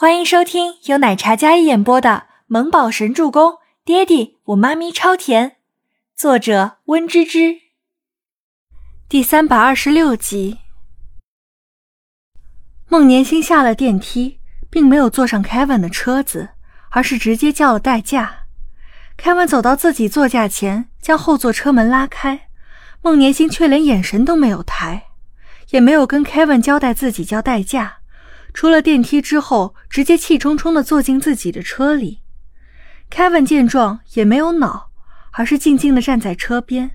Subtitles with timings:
[0.00, 3.50] 欢迎收听由奶茶嘉一演播的《萌宝神助攻》，
[3.84, 5.56] 爹地我妈咪超甜，
[6.16, 7.56] 作者温芝芝。
[9.10, 10.56] 第三百二十六集。
[12.88, 14.40] 孟年星下了电梯，
[14.70, 16.48] 并没有坐上 Kevin 的车子，
[16.88, 18.44] 而是直接叫了代驾。
[19.18, 22.48] Kevin 走到自己座驾前，将后座车门拉开，
[23.02, 25.08] 孟年星却连眼神都没有抬，
[25.68, 27.99] 也没有跟 Kevin 交代自己叫代驾。
[28.52, 32.20] 出了电梯之后，直接气冲冲地坐进自己的车里。
[33.10, 34.90] Kevin 见状也没有恼，
[35.32, 36.92] 而是静静地站在车边。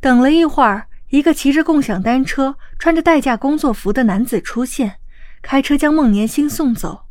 [0.00, 4.96] 等了一会儿，一个骑着共享单车、穿着代驾工作服的男子出现，
[5.42, 7.06] 开车将孟年星送走。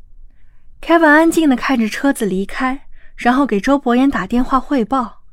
[0.82, 2.85] Kevin 安静地看着车子离开，
[3.16, 5.23] 然后给周伯言打电话汇报。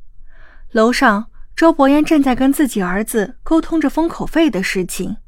[0.71, 5.19] 楼上，周伯言正在跟自己儿子沟通着封口费的事情，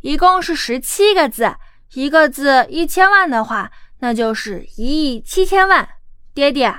[0.00, 1.54] 一共是十七个字。
[1.94, 5.88] 一个字一千万的话，那就是一亿七千万。
[6.34, 6.74] 爹爹，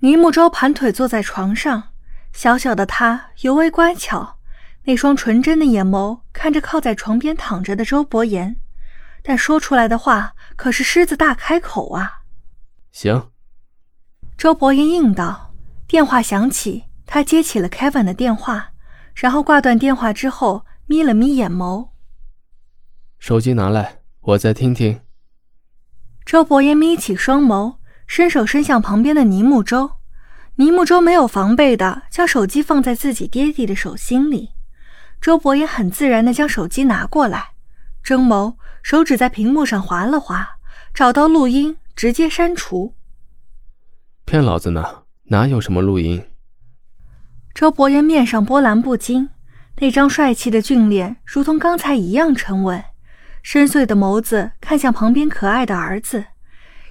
[0.00, 1.90] 倪木舟盘腿坐在床上，
[2.32, 4.38] 小小的他尤为乖巧，
[4.84, 8.56] 那双纯真的眼眸看着靠在床边躺着的周伯言，
[9.22, 12.22] 但说出来的话可是狮子大开口啊！
[12.90, 13.30] 行，
[14.36, 15.54] 周伯言应道。
[15.86, 18.70] 电话响起，他接起了 Kevin 的电话，
[19.14, 21.90] 然后挂断电话之后，眯了眯眼眸。
[23.18, 25.00] 手机拿来，我再听听。
[26.24, 29.92] 周伯言眯起双眸，伸手伸向旁边的倪木舟。
[30.56, 34.50] 倪木舟没有防备的将手机放在自己爹地的手心里。
[35.20, 37.50] 周伯言很自然的将手机拿过来，
[38.02, 40.58] 睁眸，手指在屏幕上划了划，
[40.94, 42.94] 找到录音，直接删除。
[44.24, 45.02] 骗老子呢？
[45.24, 46.24] 哪有什么录音？
[47.54, 49.28] 周伯言面上波澜不惊，
[49.78, 52.82] 那张帅气的俊脸如同刚才一样沉稳。
[53.46, 56.24] 深邃的眸子看向旁边可爱的儿子，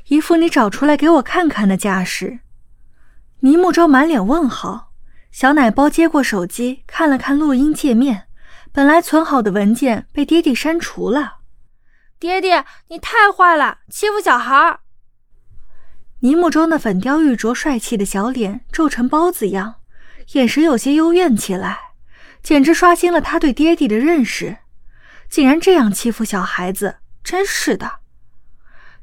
[0.07, 2.39] 一副你找出来给我看看的架势。
[3.41, 4.93] 倪木舟满脸问号，
[5.33, 8.27] 小奶包接过手机看了看录音界面，
[8.71, 11.39] 本来存好的文件被爹地删除了。
[12.19, 14.79] 爹爹，你太坏了，欺负小孩！
[16.21, 19.75] 倪木舟那粉雕玉琢、帅气的小脸皱成包子样，
[20.31, 21.77] 眼神有些幽怨起来，
[22.41, 24.59] 简直刷新了他对爹地的认识。
[25.29, 27.99] 竟然这样欺负小孩子，真是的！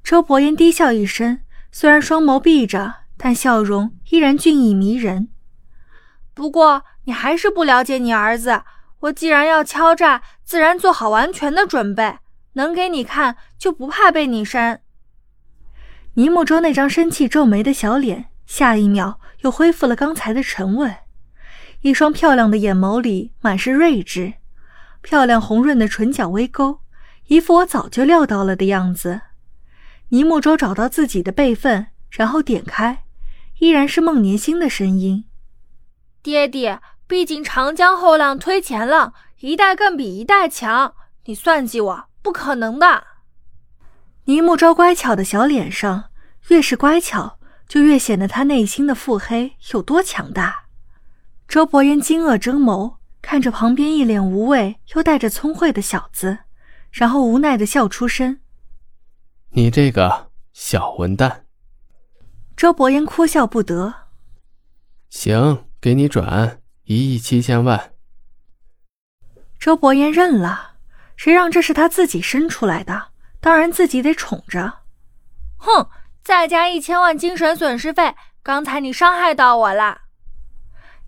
[0.02, 1.40] 周伯言低笑一声，
[1.70, 5.28] 虽然双眸闭着，但笑容依然俊逸迷人。
[6.34, 8.62] 不过你还是不了解你儿子。
[9.00, 12.18] 我既然要敲诈，自然做好完全的准备，
[12.52, 14.80] 能给你看，就不怕被你删。
[16.14, 20.94] 倪木舟那张生气皱眉的小脸，下一秒又恢复了刚才的沉稳，
[21.80, 24.34] 一双漂亮的眼眸里满是睿智。
[25.02, 26.80] 漂亮红润的唇角微勾，
[27.26, 29.20] 一副我早就料到了的样子。
[30.08, 33.04] 倪木舟找到自己的备份，然后点开，
[33.58, 35.24] 依然是孟年星的声音
[36.22, 43.04] ：“爹爹，毕竟长江后浪推前浪，一代更比一代强，你算计我不可能的。”
[44.26, 46.04] 倪木舟乖巧的小脸上，
[46.48, 50.66] 越是乖巧，就越显得他内心的腹黑有多强大。
[51.48, 52.96] 周伯言惊愕睁眸。
[53.22, 56.40] 看着旁边一脸无畏又带着聪慧的小子，
[56.90, 58.40] 然后无奈的笑出声
[59.50, 61.46] ：“你这个小混蛋。”
[62.54, 63.94] 周伯言哭笑不得
[65.08, 67.94] ：“行，给你转一亿七千万。”
[69.58, 70.72] 周伯言认了，
[71.16, 74.80] 谁让这是他自己生出来的，当然自己得宠着。
[75.56, 75.88] 哼，
[76.22, 80.02] 再加一千万精神损失费，刚才你伤害到我了。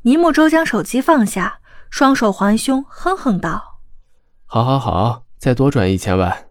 [0.03, 1.59] 尼木舟将手机放下。
[1.95, 3.79] 双手环胸，哼哼道
[4.47, 6.49] ：“好，好，好，再多转一千万。”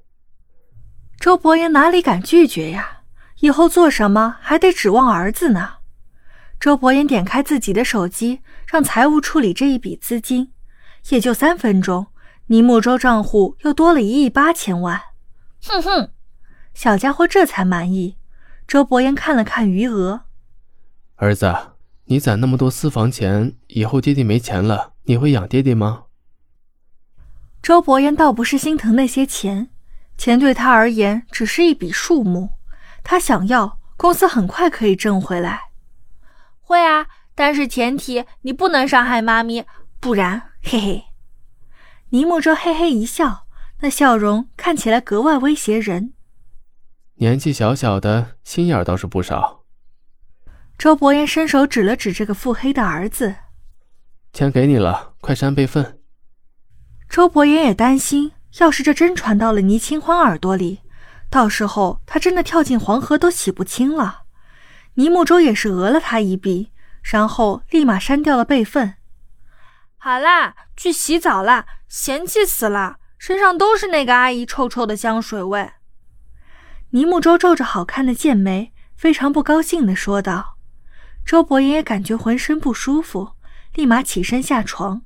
[1.20, 3.02] 周伯言哪里敢拒绝呀？
[3.42, 5.80] 以后做什么还得指望儿子呢。
[6.62, 10.54] 周伯言点开自己的手机，让财务处理这一笔资金，
[11.10, 12.08] 也就三分钟，
[12.46, 14.98] 倪木舟账户又多了一亿八千万。
[15.68, 16.12] 哼哼，
[16.74, 18.16] 小家伙这才满意。
[18.66, 20.22] 周伯言看了看余额，
[21.18, 21.54] 儿子，
[22.06, 24.93] 你攒那么多私房钱，以后爹爹没钱了。
[25.04, 26.06] 你会养爹爹吗？
[27.62, 29.70] 周伯言倒不是心疼那些钱，
[30.18, 32.52] 钱对他而言只是一笔数目，
[33.04, 35.70] 他想要，公司很快可以挣回来。
[36.62, 39.66] 会啊，但是前提你不能伤害妈咪，
[40.00, 41.04] 不然，嘿嘿。
[42.10, 43.48] 倪木舟嘿嘿一笑，
[43.82, 46.14] 那笑容看起来格外威胁人。
[47.16, 49.64] 年纪小小的，心眼倒是不少。
[50.78, 53.36] 周伯言伸手指了指这个腹黑的儿子。
[54.34, 56.00] 钱给你了，快删备份。
[57.08, 60.80] 周伯言也担心，要是这真传到了倪清欢耳朵里，
[61.30, 64.24] 到时候他真的跳进黄河都洗不清了。
[64.96, 66.72] 倪木舟也是讹了他一笔，
[67.04, 68.96] 然后立马删掉了备份。
[69.98, 75.74] 好啦，去洗澡啦，嫌弃死了，身上都是那个阿姨臭臭的香水味。
[76.90, 80.58] 倪木舟皱着好看的剑眉，非常不高兴地说道。
[81.24, 83.34] 周伯言也感觉浑身不舒服，
[83.76, 85.02] 立马起身下床。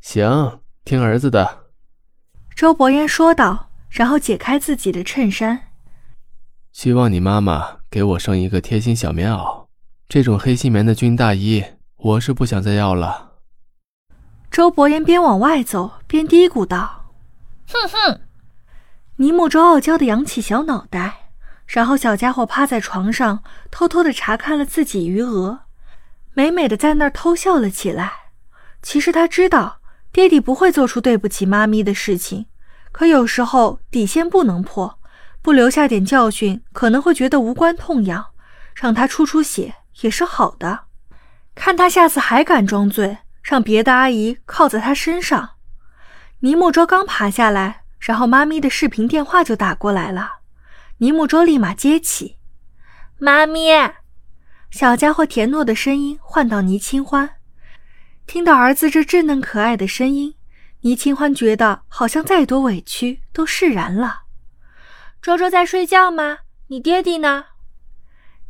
[0.00, 1.66] 行，听儿子的。
[2.54, 5.68] 周伯言说道，然后解开自己的衬衫。
[6.72, 9.66] 希望你妈妈给我生一个贴心小棉袄，
[10.08, 11.64] 这种黑心棉的军大衣，
[11.96, 13.32] 我是不想再要了。
[14.50, 17.12] 周伯言边往外走边嘀咕道
[17.72, 18.20] ：“哼哼。”
[19.16, 21.30] 尼木舟傲娇的扬起小脑袋，
[21.66, 25.60] 然后小家伙趴在床上，偷偷的查看了自己余额，
[26.34, 28.12] 美美的在那儿偷笑了起来。
[28.82, 29.78] 其实他知道。
[30.12, 32.46] 爹地不会做出对不起妈咪的事情，
[32.90, 34.98] 可有时候底线不能破，
[35.40, 38.26] 不留下点教训，可能会觉得无关痛痒，
[38.74, 40.80] 让他出出血也是好的。
[41.54, 45.50] 看他下次还敢装醉，让别的阿姨靠在他身上。
[46.40, 50.38] 尼木舟刚爬下来，然后妈咪的视频电话就打过来了。
[50.98, 52.36] 尼木舟立马接起，
[53.16, 53.70] 妈咪，
[54.70, 57.28] 小家伙甜糯的声音唤到倪清欢。
[58.26, 60.34] 听到儿子这稚嫩可爱的声音，
[60.82, 64.22] 倪清欢觉得好像再多委屈都释然了。
[65.20, 66.38] 周周在睡觉吗？
[66.68, 67.46] 你爹地呢？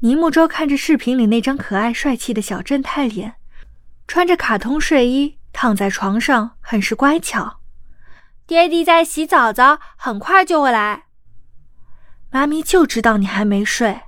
[0.01, 3.37] 倪木舟看着视频里那张可爱帅气的小正太脸，
[4.07, 7.61] 穿着卡通睡衣躺在床上，很是乖巧。
[8.47, 11.05] 爹地在洗澡澡，很快就会来。
[12.31, 14.01] 妈咪就知道你还没睡。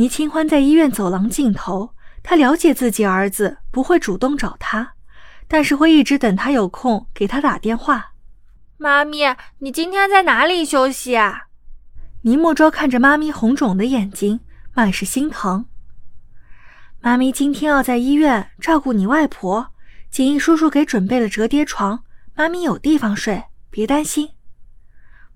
[0.00, 1.94] 倪清欢在医院走廊尽头。
[2.22, 4.94] 他了解自己儿子不会主动找他，
[5.46, 8.12] 但是会一直等他有空给他打电话。
[8.78, 11.48] 妈咪，你今天在哪里休息啊？
[12.22, 14.40] 倪莫舟看着妈咪红肿的眼睛，
[14.72, 15.66] 满是心疼。
[17.00, 19.74] 妈咪今天要在医院照顾你外婆，
[20.10, 22.04] 锦衣叔叔给准备了折叠床，
[22.34, 24.30] 妈咪有地方睡，别担心。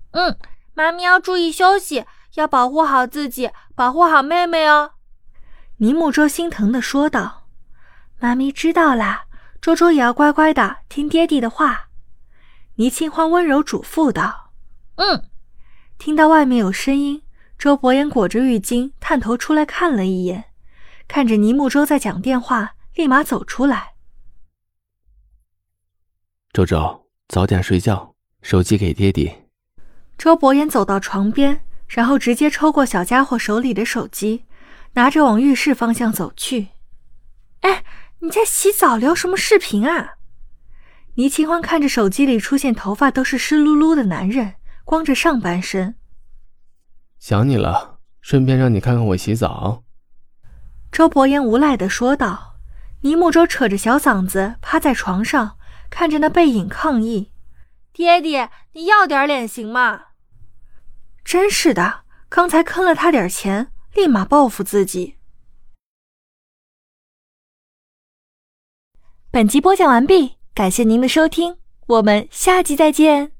[0.09, 0.35] 嗯，
[0.73, 4.91] 妈咪要注意休息，要保护好自己，保护好妹妹哦。
[5.77, 7.47] 倪木舟心疼的说道
[8.19, 9.25] ：“妈咪知道啦，
[9.59, 11.89] 周周也要乖乖的听爹地的话。”
[12.75, 14.51] 倪清欢温柔嘱咐道
[14.95, 15.29] ：“嗯。”
[15.97, 17.23] 听到外面有声音，
[17.57, 20.45] 周伯言裹着浴巾探头出来看了一眼，
[21.07, 23.93] 看着倪木舟在讲电话，立马走出来。
[26.51, 29.31] 周周，早点睡觉，手机给爹地。
[30.17, 34.45] 周伯言走到床边，然后直接抽过小家伙手里的手机。
[34.95, 36.69] 拿着往浴室方向走去。
[37.59, 37.83] 哎，
[38.19, 40.13] 你在洗澡聊什么视频啊？
[41.15, 44.55] 倪清欢看着手机里出现头发都是湿漉漉的男人，
[44.85, 45.95] 光着上半身。
[47.19, 49.83] 想你了，顺便让你看看我洗澡。
[50.93, 52.53] 周伯言无赖的说道。
[53.01, 55.57] 倪木舟扯着小嗓子趴在床上，
[55.89, 57.31] 看着那背影抗议
[57.91, 60.05] ：“爹爹，你要点脸行吗？”
[61.25, 63.71] 真是的，刚才坑了他点钱。
[63.95, 65.15] 立马报复自己。
[69.31, 71.57] 本集播讲完毕，感谢您的收听，
[71.87, 73.34] 我们下集再见。